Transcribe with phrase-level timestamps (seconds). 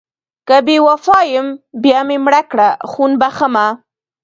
[0.47, 1.47] که بې وفا یم
[1.83, 3.67] بیا مې مړه کړه خون بښمه...